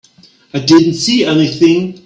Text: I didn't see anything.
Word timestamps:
I 0.51 0.59
didn't 0.61 0.95
see 0.95 1.23
anything. 1.25 1.99